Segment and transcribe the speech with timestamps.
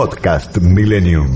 [0.00, 1.28] Podcast Millennium.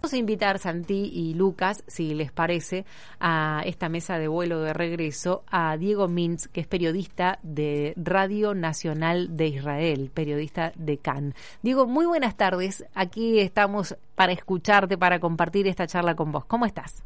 [0.00, 2.84] Vamos a invitar Santi y Lucas, si les parece,
[3.18, 8.54] a esta mesa de vuelo de regreso a Diego Mintz, que es periodista de Radio
[8.54, 11.34] Nacional de Israel, periodista de Cannes.
[11.62, 12.84] Diego, muy buenas tardes.
[12.94, 16.44] Aquí estamos para escucharte, para compartir esta charla con vos.
[16.44, 17.02] ¿Cómo estás?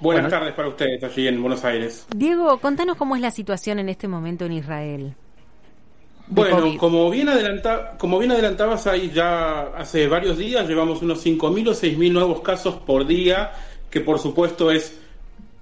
[0.00, 2.08] Buenas tardes para ustedes allí en Buenos Aires.
[2.16, 5.14] Diego, contanos cómo es la situación en este momento en Israel.
[6.34, 11.68] Bueno, como bien, adelanta, como bien adelantabas ahí ya hace varios días, llevamos unos 5.000
[11.68, 13.52] o 6.000 nuevos casos por día,
[13.90, 14.98] que por supuesto es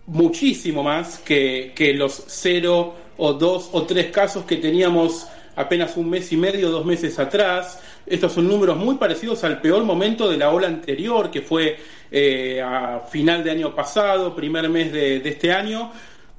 [0.06, 6.08] muchísimo más que, que los 0 o 2 o 3 casos que teníamos apenas un
[6.08, 7.82] mes y medio, dos meses atrás.
[8.06, 11.78] Estos son números muy parecidos al peor momento de la ola anterior, que fue
[12.12, 15.90] eh, a final de año pasado, primer mes de, de este año,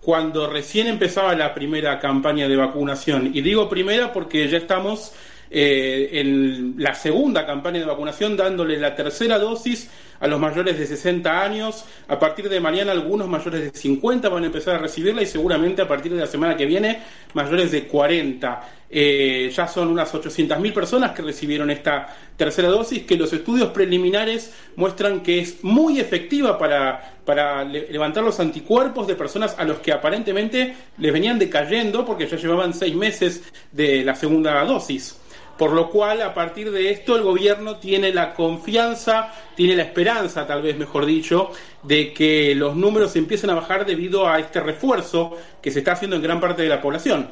[0.01, 3.31] cuando recién empezaba la primera campaña de vacunación.
[3.33, 5.13] Y digo primera porque ya estamos
[5.53, 9.89] eh, en la segunda campaña de vacunación dándole la tercera dosis
[10.21, 11.83] a los mayores de 60 años.
[12.07, 15.81] A partir de mañana algunos mayores de 50 van a empezar a recibirla y seguramente
[15.81, 16.99] a partir de la semana que viene
[17.33, 18.61] mayores de 40.
[18.89, 24.53] Eh, ya son unas 800.000 personas que recibieron esta tercera dosis que los estudios preliminares
[24.77, 29.91] muestran que es muy efectiva para, para levantar los anticuerpos de personas a los que
[29.91, 35.20] aparentemente les venían decayendo porque ya llevaban seis meses de la segunda dosis.
[35.61, 40.47] Por lo cual, a partir de esto, el gobierno tiene la confianza, tiene la esperanza,
[40.47, 41.51] tal vez mejor dicho,
[41.83, 46.15] de que los números empiecen a bajar debido a este refuerzo que se está haciendo
[46.15, 47.29] en gran parte de la población.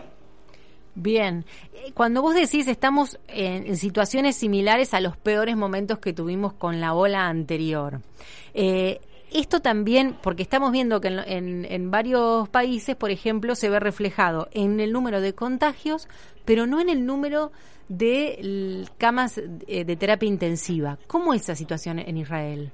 [0.94, 6.54] Bien, eh, cuando vos decís estamos en, situaciones similares a los peores momentos que tuvimos
[6.54, 8.00] con la ola anterior,
[8.54, 9.02] eh,
[9.34, 14.50] esto también, porque estamos viendo que en, en, varios países, por ejemplo, se ve reflejado
[14.52, 16.08] en el número de contagios,
[16.46, 17.52] pero no en el número
[17.90, 20.98] de camas eh, de terapia intensiva.
[21.08, 22.72] ¿Cómo es esa situación en Israel?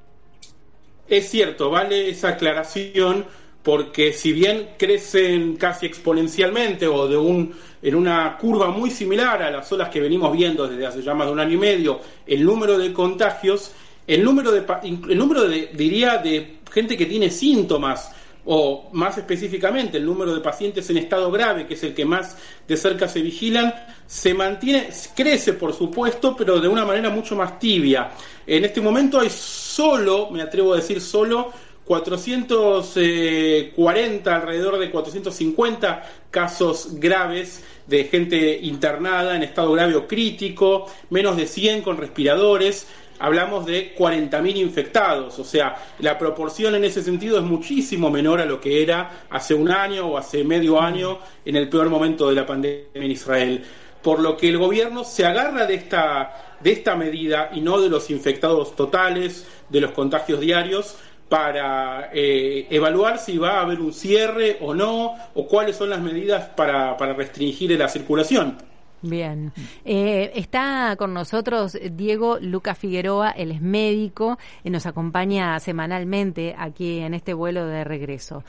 [1.07, 3.25] Es cierto, vale esa aclaración
[3.63, 9.51] porque si bien crecen casi exponencialmente o de un en una curva muy similar a
[9.51, 12.43] las olas que venimos viendo desde hace ya más de un año y medio, el
[12.43, 13.73] número de contagios,
[14.07, 18.11] el número de el número de diría de gente que tiene síntomas
[18.45, 22.38] o más específicamente el número de pacientes en estado grave, que es el que más
[22.67, 23.73] de cerca se vigilan,
[24.06, 28.11] se mantiene, crece por supuesto, pero de una manera mucho más tibia.
[28.45, 31.51] En este momento hay solo, me atrevo a decir solo,
[31.85, 41.38] 440, alrededor de 450 casos graves de gente internada en estado grave o crítico, menos
[41.38, 42.88] de 100 con respiradores
[43.19, 48.45] hablamos de 40.000 infectados, o sea, la proporción en ese sentido es muchísimo menor a
[48.45, 52.35] lo que era hace un año o hace medio año en el peor momento de
[52.35, 53.63] la pandemia en Israel.
[54.01, 57.89] Por lo que el gobierno se agarra de esta, de esta medida y no de
[57.89, 60.97] los infectados totales, de los contagios diarios,
[61.29, 65.99] para eh, evaluar si va a haber un cierre o no, o cuáles son las
[66.01, 68.57] medidas para, para restringir la circulación.
[69.05, 69.53] Bien.
[69.83, 76.99] Eh, está con nosotros Diego Luca Figueroa, él es médico, y nos acompaña semanalmente aquí
[76.99, 78.43] en este vuelo de regreso.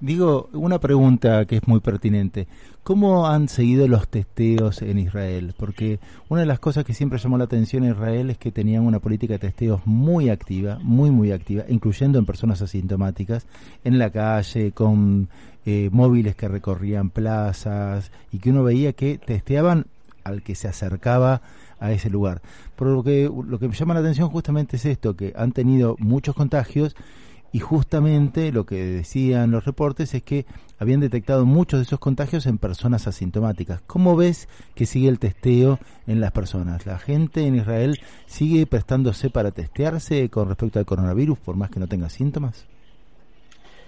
[0.00, 2.46] Digo, una pregunta que es muy pertinente.
[2.84, 5.54] ¿Cómo han seguido los testeos en Israel?
[5.56, 5.98] Porque
[6.28, 9.00] una de las cosas que siempre llamó la atención en Israel es que tenían una
[9.00, 13.48] política de testeos muy activa, muy, muy activa, incluyendo en personas asintomáticas,
[13.82, 15.28] en la calle, con
[15.66, 19.86] eh, móviles que recorrían plazas y que uno veía que testeaban
[20.22, 21.42] al que se acercaba
[21.80, 22.40] a ese lugar.
[22.76, 25.96] Por lo que lo que me llama la atención justamente es esto, que han tenido
[25.98, 26.94] muchos contagios
[27.52, 30.44] y justamente lo que decían los reportes es que
[30.78, 33.80] habían detectado muchos de esos contagios en personas asintomáticas.
[33.86, 36.86] ¿Cómo ves que sigue el testeo en las personas?
[36.86, 41.80] ¿La gente en Israel sigue prestándose para testearse con respecto al coronavirus por más que
[41.80, 42.66] no tenga síntomas?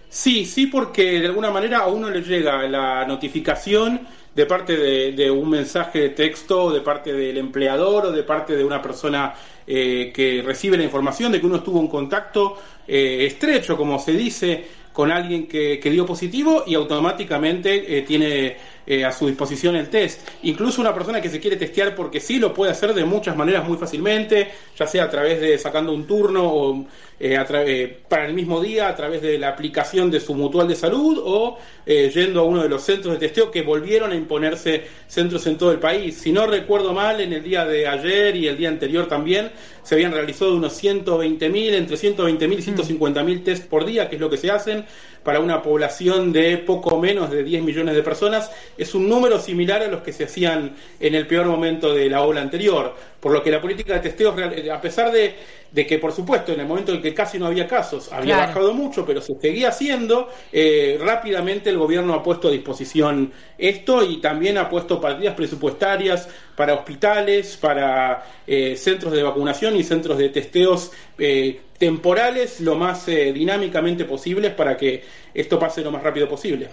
[0.09, 4.01] Sí, sí, porque de alguna manera a uno le llega la notificación
[4.35, 8.65] de parte de, un mensaje de texto, de parte del empleador o de parte de
[8.65, 9.35] una persona
[9.67, 12.57] eh, que recibe la información de que uno estuvo en contacto
[12.93, 19.05] eh, estrecho, como se dice, con alguien que, dio positivo y automáticamente eh, tiene eh,
[19.05, 20.29] a su disposición el test.
[20.43, 23.67] Incluso una persona que se quiere testear porque sí lo puede hacer de muchas maneras
[23.67, 26.85] muy fácilmente, ya sea a través de sacando un turno o
[27.21, 30.75] eh, eh, para el mismo día a través de la aplicación de su mutual de
[30.75, 35.45] salud o yendo a uno de los centros de testeo que volvieron a imponerse centros
[35.49, 36.17] en todo el país.
[36.17, 39.51] Si no recuerdo mal, en el día de ayer y el día anterior también
[39.83, 44.31] se habían realizado unos 120.000, entre 120.000 y 150.000 test por día, que es lo
[44.31, 44.85] que se hacen
[45.23, 49.83] para una población de poco menos de 10 millones de personas, es un número similar
[49.83, 52.95] a los que se hacían en el peor momento de la ola anterior.
[53.21, 54.35] Por lo que la política de testeos,
[54.73, 58.11] a pesar de, que, por supuesto, en el momento en que casi no había casos,
[58.13, 63.33] había bajado mucho, pero se seguía haciendo, eh, rápidamente el gobierno ha puesto a disposición
[63.59, 69.85] esto y también ha puesto partidas presupuestarias para hospitales, para eh, centros de vacunación y
[69.85, 75.03] centros de testeos eh, temporales lo más eh, dinámicamente posibles para que
[75.33, 76.69] esto pase lo más rápido posible.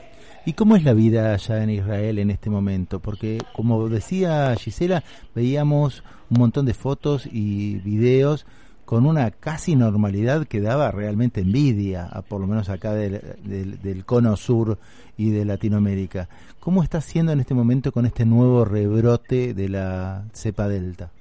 [0.47, 3.01] ¿Y cómo es la vida allá en Israel en este momento?
[3.01, 5.03] Porque, como decía Gisela,
[5.35, 8.45] veíamos un montón de fotos y videos
[8.85, 14.38] con una casi normalidad que daba realmente envidia, por lo menos acá del, del, cono
[14.38, 14.79] sur
[15.17, 16.29] y de Latinoamérica.
[16.61, 21.11] ¿Cómo está siendo en este momento con este nuevo rebrote de la cepa delta?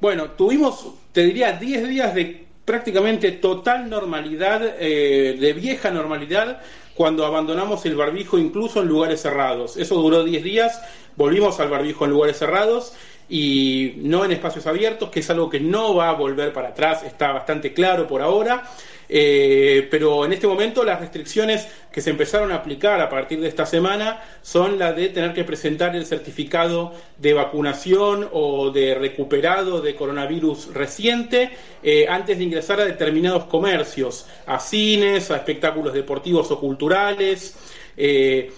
[0.00, 6.60] Bueno, tuvimos, te diría, 10 días de prácticamente total normalidad, eh, de vieja normalidad,
[6.94, 9.76] cuando abandonamos el barbijo incluso en lugares cerrados.
[9.76, 10.82] Eso duró 10 días,
[11.16, 12.94] volvimos al barbijo en lugares cerrados
[13.28, 17.04] y no en espacios abiertos, que es algo que no va a volver para atrás,
[17.04, 18.64] está bastante claro por ahora.
[19.08, 23.48] Eh, pero en este momento las restricciones que se empezaron a aplicar a partir de
[23.48, 29.80] esta semana son las de tener que presentar el certificado de vacunación o de recuperado
[29.80, 31.50] de coronavirus reciente
[31.82, 37.56] eh, antes de ingresar a determinados comercios, a cines, a espectáculos deportivos o culturales.
[37.96, 38.50] Eh,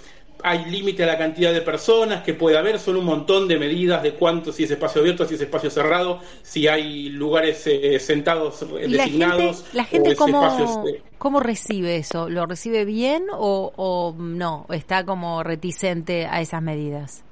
[0.43, 4.03] hay límite a la cantidad de personas que puede haber, son un montón de medidas
[4.03, 8.65] de cuánto, si es espacio abierto, si es espacio cerrado, si hay lugares eh, sentados
[8.71, 9.65] designados.
[9.73, 10.87] ¿La gente, cómo,
[11.19, 12.29] cómo, recibe eso?
[12.29, 14.67] ¿Lo recibe bien o, o no?
[14.71, 17.25] ¿Está como reticente a esas medidas?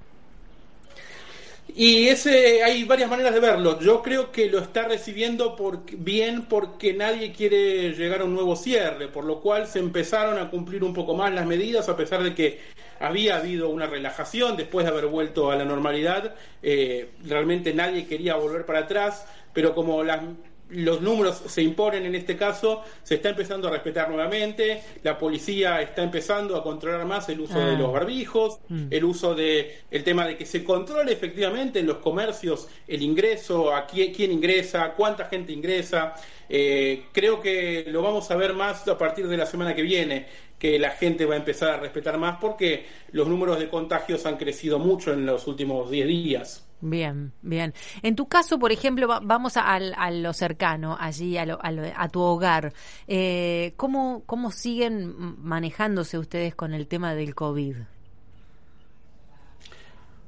[1.78, 3.78] Y ese hay varias maneras de verlo.
[3.80, 8.56] Yo creo que lo está recibiendo por, bien porque nadie quiere llegar a un nuevo
[8.56, 12.22] cierre, por lo cual se empezaron a cumplir un poco más las medidas, a pesar
[12.22, 12.60] de que
[12.98, 16.34] había habido una relajación después de haber vuelto a la normalidad.
[16.62, 20.22] Eh, realmente nadie quería volver para atrás, pero como las
[20.70, 25.80] los números se imponen en este caso, se está empezando a respetar nuevamente, la policía
[25.80, 27.78] está empezando a controlar más el uso de ah.
[27.78, 28.86] los barbijos, mm.
[28.90, 33.72] el uso de el tema de que se controle efectivamente en los comercios el ingreso,
[33.72, 36.14] a quién, quién ingresa, cuánta gente ingresa.
[36.48, 40.26] Eh, creo que lo vamos a ver más a partir de la semana que viene,
[40.58, 44.36] que la gente va a empezar a respetar más porque los números de contagios han
[44.36, 46.65] crecido mucho en los últimos 10 días.
[46.80, 47.72] Bien, bien.
[48.02, 49.80] En tu caso, por ejemplo, vamos a,
[50.10, 52.72] lo cercano, allí, a, tu hogar.
[53.08, 57.76] Eh, ¿cómo, ¿Cómo siguen manejándose ustedes con el tema del COVID?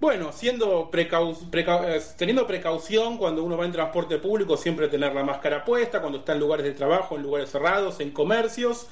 [0.00, 5.65] Bueno, siendo eh, teniendo precaución cuando uno va en transporte público, siempre tener la máscara
[5.65, 8.87] puesta, cuando está en lugares de trabajo, en lugares cerrados, en comercios.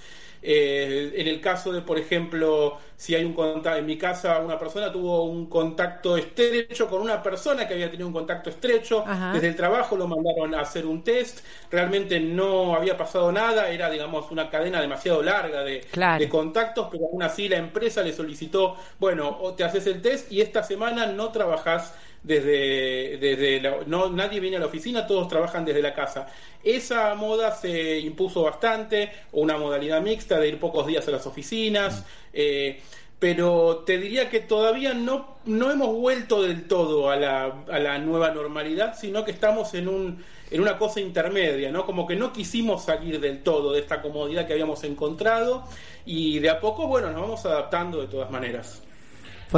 [0.48, 4.56] Eh, en el caso de, por ejemplo, si hay un contacto, en mi casa una
[4.58, 9.48] persona tuvo un contacto estrecho con una persona que había tenido un contacto estrecho, desde
[9.48, 11.40] el trabajo lo mandaron a hacer un test,
[11.70, 17.06] realmente no había pasado nada, era, digamos, una cadena demasiado larga de, de contactos, pero
[17.06, 21.32] aún así la empresa le solicitó, bueno, te haces el test y esta semana no
[21.32, 21.94] trabajás
[22.26, 26.26] desde, desde no, nadie viene a la oficina, todos trabajan desde la casa.
[26.64, 32.00] Esa moda se impuso bastante, una modalidad mixta de ir pocos días a las oficinas,
[32.00, 32.04] mm.
[32.32, 32.80] eh,
[33.20, 37.98] pero te diría que todavía no, no hemos vuelto del todo a la, a la
[37.98, 41.86] nueva normalidad, sino que estamos en, un, en una cosa intermedia, ¿no?
[41.86, 45.62] Como que no quisimos salir del todo de esta comodidad que habíamos encontrado
[46.04, 48.82] y de a poco, bueno, nos vamos adaptando de todas maneras.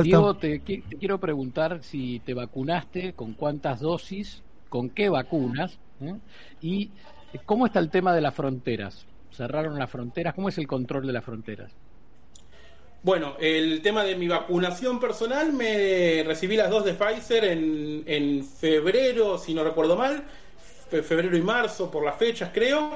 [0.03, 6.15] Diego, te, quiero preguntar si te vacunaste, con cuántas dosis, con qué vacunas ¿eh?
[6.61, 6.91] y
[7.47, 9.07] cómo está el tema de las fronteras.
[9.31, 10.35] ¿Cerraron las fronteras?
[10.35, 11.73] ¿Cómo es el control de las fronteras?
[13.03, 18.45] Bueno, el tema de mi vacunación personal, me recibí las dos de Pfizer en, en
[18.45, 20.25] febrero, si no recuerdo mal,
[20.91, 22.91] febrero y marzo, por las fechas creo,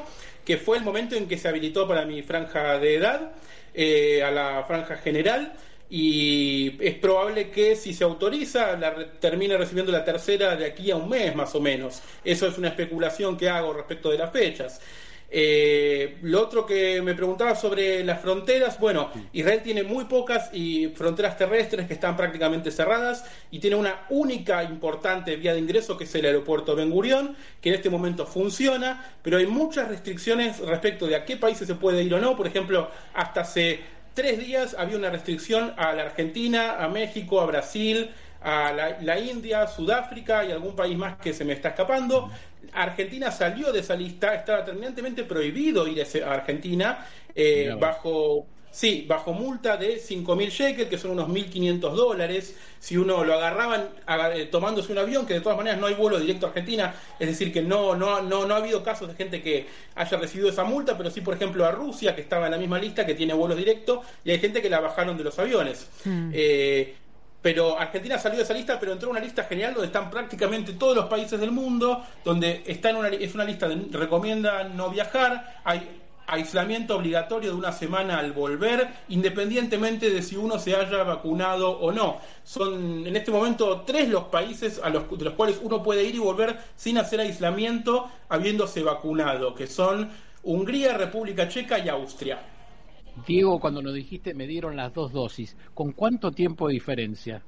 [0.44, 3.32] que fue el momento en que se habilitó para mi franja de edad,
[3.74, 5.52] eh, a la franja general
[5.94, 10.96] y es probable que si se autoriza la termine recibiendo la tercera de aquí a
[10.96, 12.00] un mes más o menos.
[12.24, 14.80] Eso es una especulación que hago respecto de las fechas.
[15.28, 20.88] Eh, lo otro que me preguntaba sobre las fronteras, bueno, Israel tiene muy pocas y
[20.88, 26.04] fronteras terrestres que están prácticamente cerradas y tiene una única importante vía de ingreso que
[26.04, 31.06] es el aeropuerto Ben Gurión, que en este momento funciona, pero hay muchas restricciones respecto
[31.06, 32.34] de a qué países se puede ir o no.
[32.34, 37.46] Por ejemplo, hasta hace tres días había una restricción a la Argentina, a México, a
[37.46, 42.30] Brasil, a la, India, Sudáfrica y algún país más que se me está escapando.
[42.72, 49.34] Argentina salió de esa lista, estaba terminantemente prohibido ir a Argentina eh, bajo Sí, bajo
[49.34, 52.56] multa de 5.000 shekels, que son unos 1.500 dólares.
[52.78, 53.90] Si uno lo agarraban
[54.34, 57.28] eh, tomándose un avión, que de todas maneras no hay vuelo directo a Argentina, es
[57.28, 60.64] decir, que no, no, no, no ha habido casos de gente que haya recibido esa
[60.64, 63.34] multa, pero sí, por ejemplo, a Rusia, que estaba en la misma lista, que tiene
[63.34, 65.86] vuelos directos, y hay gente que la bajaron de los aviones.
[66.04, 66.30] Hmm.
[66.32, 66.94] Eh,
[67.42, 70.72] pero Argentina salió de esa lista, pero entró en una lista general donde están prácticamente
[70.74, 74.88] todos los países del mundo, donde está en una, es una lista de recomienda no
[74.90, 81.02] viajar, hay aislamiento obligatorio de una semana al volver, independientemente de si uno se haya
[81.02, 82.18] vacunado o no.
[82.44, 86.14] Son en este momento tres los países a los, de los cuales uno puede ir
[86.14, 90.10] y volver sin hacer aislamiento habiéndose vacunado, que son
[90.42, 92.40] Hungría, República Checa y Austria.
[93.26, 97.42] Diego, cuando nos dijiste me dieron las dos dosis, ¿con cuánto tiempo de diferencia?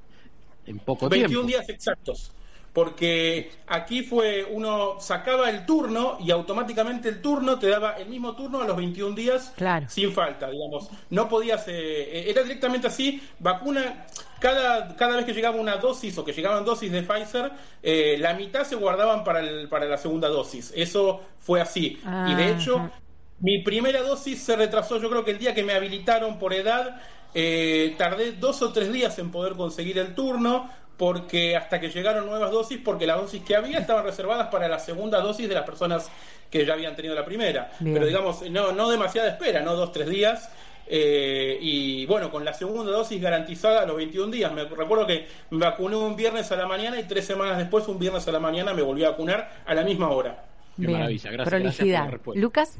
[0.66, 1.46] En poco 21 tiempo.
[1.46, 2.32] 21 días exactos.
[2.74, 8.34] Porque aquí fue, uno sacaba el turno y automáticamente el turno te daba el mismo
[8.34, 9.52] turno a los 21 días
[9.88, 10.90] sin falta, digamos.
[11.08, 14.06] No podías, eh, era directamente así, vacuna,
[14.40, 18.34] cada, cada vez que llegaba una dosis o que llegaban dosis de Pfizer, eh, la
[18.34, 20.72] mitad se guardaban para, el, para la segunda dosis.
[20.74, 22.00] Eso fue así.
[22.26, 22.90] y de hecho,
[23.38, 27.00] mi primera dosis se retrasó, yo creo que el día que me habilitaron por edad,
[27.34, 32.26] eh, tardé dos o tres días en poder conseguir el turno, porque hasta que llegaron
[32.26, 35.64] nuevas dosis, porque las dosis que había estaban reservadas para la segunda dosis de las
[35.64, 36.10] personas
[36.50, 37.72] que ya habían tenido la primera.
[37.82, 40.50] Pero digamos, no, no demasiada espera, no dos, tres días.
[40.86, 44.52] Eh, y bueno, con la segunda dosis garantizada a los 21 días.
[44.52, 47.98] Me recuerdo que me vacuné un viernes a la mañana y tres semanas después, un
[47.98, 50.44] viernes a la mañana, me volví a vacunar a la misma hora.
[50.76, 52.20] Qué maravilla, gracias.
[52.34, 52.78] Lucas.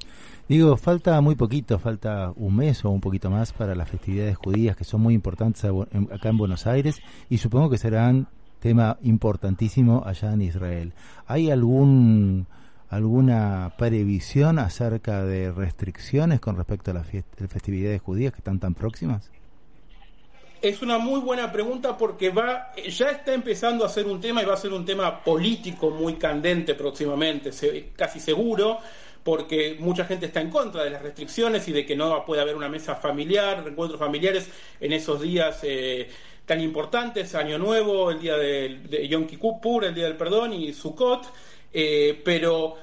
[0.49, 4.77] Digo, falta muy poquito, falta un mes o un poquito más para las festividades judías
[4.77, 8.27] que son muy importantes acá en Buenos Aires y supongo que serán
[8.61, 10.93] tema importantísimo allá en Israel.
[11.27, 12.47] ¿Hay algún
[12.91, 17.07] alguna previsión acerca de restricciones con respecto a las
[17.49, 19.31] festividades judías que están tan próximas?
[20.65, 24.47] Es una muy buena pregunta porque va, ya está empezando a ser un tema y
[24.47, 27.51] va a ser un tema político muy candente próximamente,
[27.95, 28.79] casi seguro,
[29.23, 32.57] porque mucha gente está en contra de las restricciones y de que no puede haber
[32.57, 34.49] una mesa familiar, encuentros familiares
[34.81, 36.09] en esos días eh,
[36.47, 40.73] tan importantes, Año Nuevo, el día de, de Yom Kippur, el día del perdón y
[40.73, 41.31] Sukkot,
[41.75, 42.79] eh, pero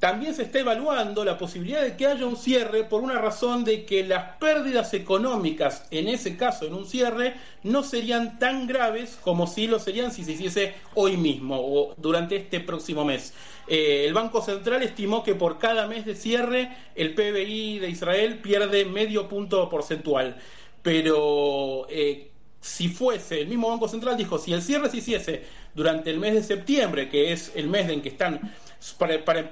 [0.00, 3.84] también se está evaluando la posibilidad de que haya un cierre por una razón de
[3.84, 9.46] que las pérdidas económicas, en ese caso, en un cierre, no serían tan graves como
[9.46, 13.34] si lo serían si se hiciese hoy mismo o durante este próximo mes.
[13.68, 18.38] Eh, el Banco Central estimó que por cada mes de cierre el PBI de Israel
[18.38, 20.36] pierde medio punto porcentual.
[20.82, 22.29] Pero eh,
[22.60, 26.34] si fuese, el mismo Banco Central dijo, si el cierre se hiciese durante el mes
[26.34, 28.52] de septiembre, que es el mes en que están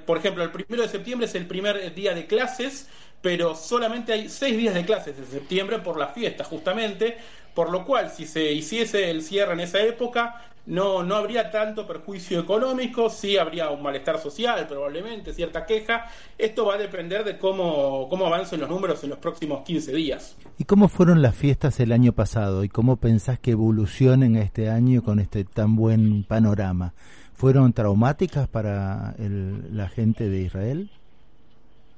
[0.06, 2.88] por ejemplo, el primero de septiembre es el primer día de clases,
[3.20, 7.18] pero solamente hay seis días de clases de septiembre por la fiesta, justamente,
[7.54, 11.86] por lo cual si se hiciese el cierre en esa época, no, no habría tanto
[11.86, 16.06] perjuicio económico, sí habría un malestar social, probablemente, cierta queja.
[16.36, 20.36] Esto va a depender de cómo, cómo avancen los números en los próximos 15 días.
[20.58, 22.64] ¿Y cómo fueron las fiestas el año pasado?
[22.64, 26.92] ¿Y cómo pensás que evolucionen este año con este tan buen panorama?
[27.38, 30.90] fueron traumáticas para la gente de Israel?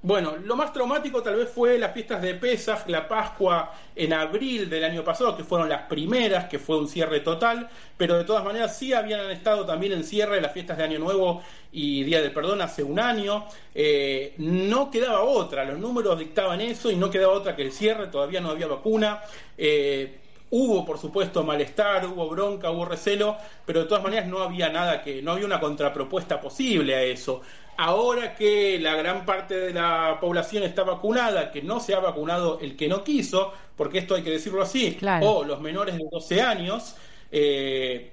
[0.02, 4.71] Bueno, lo más traumático tal vez fue las fiestas de Pesach, la Pascua en abril
[4.71, 8.42] del año pasado, que fueron las primeras, que fue un cierre total, pero de todas
[8.42, 12.33] maneras sí habían estado también en cierre las fiestas de Año Nuevo y Día del
[12.33, 13.45] Perdón hace un año.
[13.75, 18.07] Eh, no quedaba otra, los números dictaban eso y no quedaba otra que el cierre,
[18.07, 19.21] todavía no había vacuna.
[19.59, 20.21] Eh,
[20.52, 25.00] Hubo, por supuesto, malestar, hubo bronca, hubo recelo, pero de todas maneras no había nada
[25.00, 27.42] que, no había una contrapropuesta posible a eso.
[27.83, 32.59] Ahora que la gran parte de la población está vacunada, que no se ha vacunado
[32.61, 36.43] el que no quiso, porque esto hay que decirlo así, o los menores de 12
[36.43, 36.95] años,
[37.33, 38.11] eh,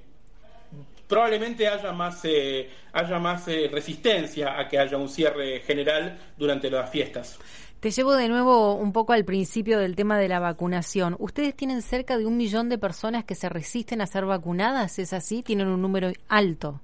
[1.05, 6.71] probablemente haya más, eh, haya más eh, resistencia a que haya un cierre general durante
[6.71, 7.37] las fiestas.
[7.81, 11.17] Te llevo de nuevo un poco al principio del tema de la vacunación.
[11.19, 14.97] ¿Ustedes tienen cerca de un millón de personas que se resisten a ser vacunadas?
[14.97, 15.43] ¿Es así?
[15.43, 16.79] ¿Tienen un número alto?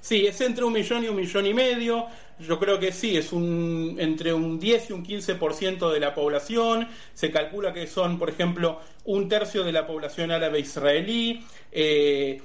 [0.00, 2.06] Sí, es entre un millón y un millón y medio.
[2.38, 6.88] Yo creo que sí, es un entre un 10 y un 15% de la población.
[7.14, 11.44] Se calcula que son, por ejemplo, un tercio de la población árabe israelí.
[11.72, 12.40] Eh,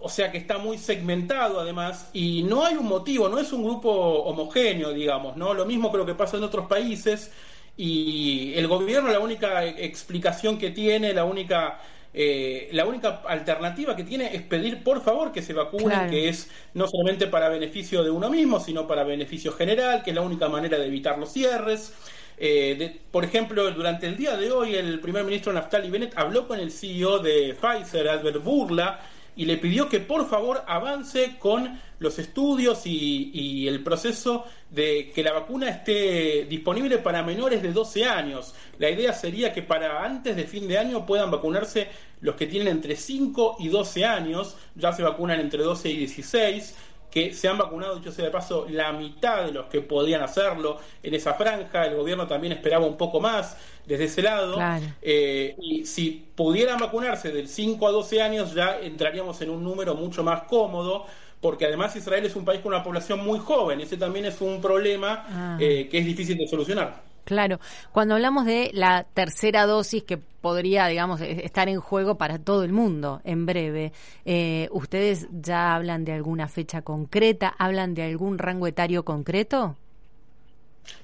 [0.00, 3.62] o sea que está muy segmentado además y no hay un motivo, no es un
[3.62, 5.52] grupo homogéneo, digamos, ¿no?
[5.52, 7.30] Lo mismo lo que pasa en otros países
[7.76, 11.80] y el gobierno la única explicación que tiene, la única
[12.12, 16.50] eh, la única alternativa que tiene es pedir por favor que se vacunen, que es
[16.74, 20.48] no solamente para beneficio de uno mismo, sino para beneficio general, que es la única
[20.48, 21.92] manera de evitar los cierres.
[22.36, 26.58] Eh, por ejemplo, durante el día de hoy, el primer ministro Naftali Bennett habló con
[26.58, 29.00] el CEO de Pfizer, Albert Burla,
[29.36, 35.22] y le pidió que por favor avance con los estudios y, el proceso de que
[35.22, 38.54] la vacuna esté disponible para menores de 12 años.
[38.78, 41.88] La idea sería que para antes de fin de año puedan vacunarse
[42.20, 46.74] los que tienen entre 5 y 12 años, ya se vacunan entre 12 y 16
[47.10, 50.78] que se han vacunado, dicho sea de paso, la mitad de los que podían hacerlo
[51.02, 51.86] en esa franja.
[51.86, 54.58] El gobierno también esperaba un poco más desde ese lado.
[55.02, 59.94] Eh, y si pudieran vacunarse del 5 a 12 años, ya entraríamos en un número
[59.94, 61.06] mucho más cómodo.
[61.40, 64.60] Porque además Israel es un país con una población muy joven, ese también es un
[64.60, 65.56] problema ah.
[65.58, 67.02] eh, que es difícil de solucionar.
[67.24, 67.60] Claro,
[67.92, 72.64] cuando hablamos de la tercera dosis que podría, digamos, e-, estar en juego para todo
[72.64, 73.92] el mundo en breve,
[74.24, 77.54] eh, ¿ustedes ya hablan de alguna fecha concreta?
[77.58, 79.76] ¿Hablan de algún rango etario concreto?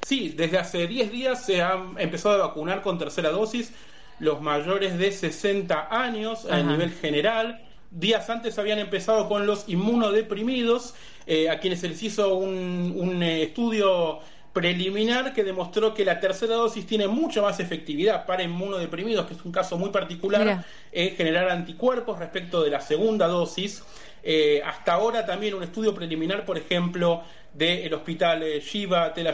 [0.03, 3.73] Sí, desde hace 10 días se han empezado a vacunar con tercera dosis
[4.19, 7.63] los mayores de 60 años a nivel general.
[7.91, 10.95] Días antes habían empezado con los inmunodeprimidos,
[11.27, 14.21] eh, a quienes se les hizo un, un eh, estudio
[14.57, 19.45] preliminar que demostró que la tercera dosis tiene mucha más efectividad para inmunodeprimidos, que es
[19.45, 23.85] un caso muy particular, en generar anticuerpos respecto de la segunda dosis.
[24.23, 27.23] Eh, hasta ahora también un estudio preliminar, por ejemplo,
[27.53, 29.29] del hospital eh, Shiva Tel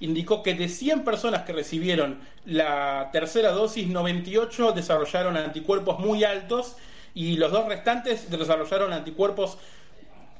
[0.00, 6.74] indicó que de 100 personas que recibieron la tercera dosis, 98 desarrollaron anticuerpos muy altos
[7.14, 9.58] y los dos restantes desarrollaron anticuerpos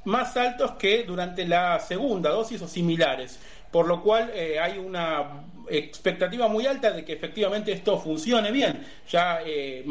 [0.03, 3.39] más altos que durante la segunda dosis o similares
[3.71, 5.45] por lo cual eh, hay una
[5.77, 8.81] expectativa muy alta de que efectivamente esto funcione bien.
[9.09, 9.83] Ya eh,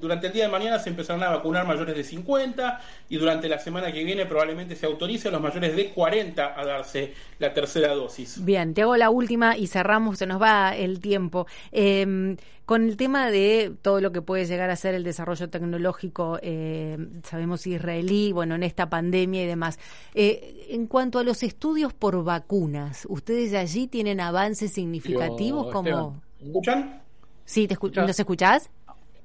[0.00, 3.58] durante el día de mañana se empezarán a vacunar mayores de 50 y durante la
[3.58, 7.94] semana que viene probablemente se autorice a los mayores de 40 a darse la tercera
[7.94, 8.44] dosis.
[8.44, 11.46] Bien, te hago la última y cerramos, se nos va el tiempo.
[11.72, 12.36] Em,
[12.68, 16.98] con el tema de todo lo que puede llegar a ser el desarrollo tecnológico, eh,
[17.24, 19.78] sabemos israelí, bueno, en esta pandemia y demás.
[20.14, 25.17] Eh, en cuanto a los estudios por vacunas, ¿ustedes allí tienen avances significativos
[25.70, 26.20] como...
[26.40, 27.02] ¿Escuchan?
[27.44, 28.70] Sí, te ¿nos escuchás?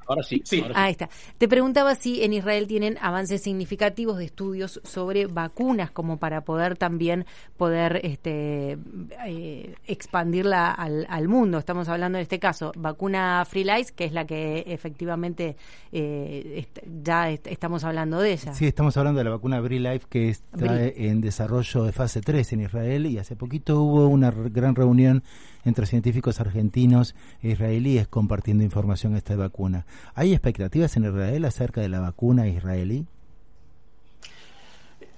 [0.07, 0.43] Ahora sí,
[0.75, 1.09] Ahí está.
[1.37, 6.77] Te preguntaba si en Israel tienen avances significativos de estudios sobre vacunas como para poder
[6.77, 7.25] también
[7.57, 8.77] poder este,
[9.25, 11.57] eh, expandirla al, mundo.
[11.57, 15.55] Estamos hablando en este caso vacuna Freelize, que es la que efectivamente
[15.91, 16.65] eh,
[17.01, 18.53] ya estamos hablando de ella.
[18.53, 22.61] Sí, estamos hablando de la vacuna Life que está en desarrollo de fase 3 en
[22.61, 25.23] Israel y hace poquito hubo una gran reunión
[25.65, 29.85] entre científicos argentinos e israelíes compartiendo información de esta vacuna.
[30.15, 33.05] ¿Hay expectativas en Israel acerca de la vacuna israelí?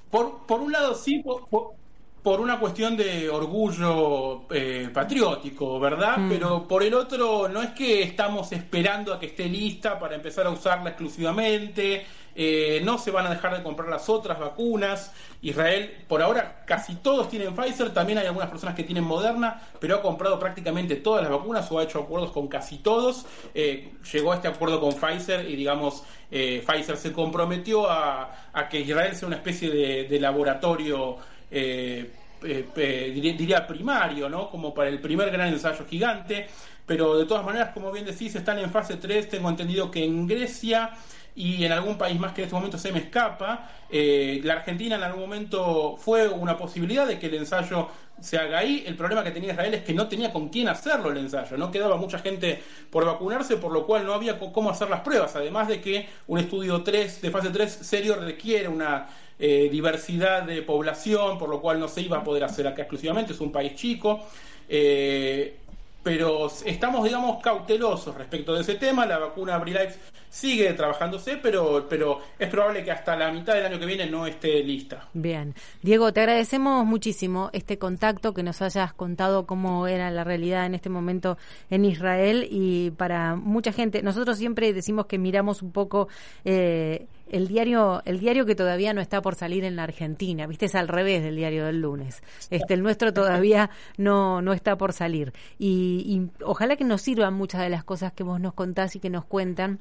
[0.09, 6.17] Por, por un lado sí, por, una cuestión de orgullo eh, patriótico, ¿verdad?
[6.17, 6.29] Mm.
[6.29, 10.47] Pero por el otro, no es que estamos esperando a que esté lista para empezar
[10.47, 12.05] a usarla exclusivamente,
[12.37, 15.13] eh, no se van a dejar de comprar las otras vacunas.
[15.41, 19.95] Israel, por ahora, casi todos tienen Pfizer, también hay algunas personas que tienen Moderna, pero
[19.95, 23.25] ha comprado prácticamente todas las vacunas o ha hecho acuerdos con casi todos.
[23.53, 28.29] Eh, llegó a este acuerdo con Pfizer y, digamos, eh, Pfizer se comprometió a,
[28.69, 31.17] que Israel sea una especie de, laboratorio.
[32.41, 34.49] diría primario, ¿no?
[34.49, 36.47] Como para el primer gran ensayo gigante,
[36.85, 40.27] pero de todas maneras, como bien decís, están en fase 3, tengo entendido que en
[40.27, 40.91] Grecia
[41.35, 43.69] y en algún país más que en este momento se me escapa.
[43.89, 47.89] Eh, la Argentina en algún momento fue una posibilidad de que el ensayo
[48.21, 48.85] se haga ahí.
[48.87, 51.57] El problema que tenía Israel es que no tenía con quién hacerlo el ensayo.
[51.57, 55.35] No quedaba mucha gente por vacunarse, por lo cual no había cómo hacer las pruebas.
[55.35, 60.61] Además de que un estudio 3 de fase 3 serio requiere una eh, diversidad de
[60.61, 63.33] población, por lo cual no se iba a poder hacer acá exclusivamente.
[63.33, 64.25] Es un país chico.
[64.69, 65.59] Eh,
[66.05, 69.07] pero estamos, digamos, cautelosos respecto de ese tema.
[69.07, 69.97] La vacuna Abrilife
[70.29, 74.27] sigue trabajándose, pero, pero es probable que hasta la mitad del año que viene no
[74.27, 75.07] esté lista.
[75.13, 75.55] Bien.
[75.81, 80.75] Diego, te agradecemos muchísimo este contacto, que nos hayas contado cómo era la realidad en
[80.75, 81.39] este momento
[81.71, 86.07] en Israel y para mucha gente, nosotros siempre decimos que miramos un poco...
[86.43, 90.65] Eh, el diario, el diario que todavía no está por salir en la Argentina, viste,
[90.65, 92.21] es al revés del diario del lunes.
[92.49, 95.33] Este, el nuestro todavía no, no está por salir.
[95.57, 98.99] Y, y ojalá que nos sirvan muchas de las cosas que vos nos contás y
[98.99, 99.79] que nos cuentan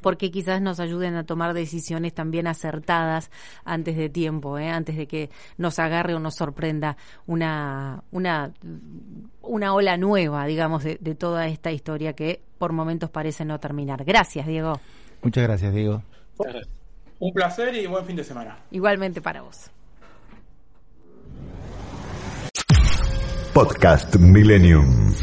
[0.00, 3.30] porque quizás nos ayuden a tomar decisiones también acertadas
[3.64, 4.68] antes de tiempo, ¿eh?
[4.68, 8.52] antes de que nos agarre o nos sorprenda una, una,
[9.42, 14.04] una ola nueva, digamos, de, de toda esta historia que por momentos parece no terminar.
[14.04, 14.80] Gracias, Diego.
[15.22, 16.02] Muchas gracias, Diego.
[17.18, 18.58] Un placer y buen fin de semana.
[18.70, 19.70] Igualmente para vos.
[23.54, 25.14] Podcast Millennium.